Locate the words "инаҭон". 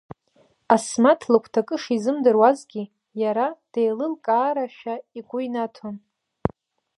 5.47-5.95